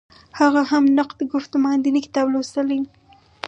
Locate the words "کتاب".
2.05-2.25